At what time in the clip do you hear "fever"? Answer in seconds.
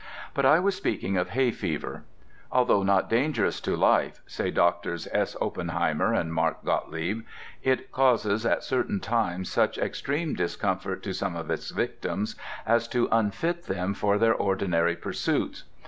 1.51-2.05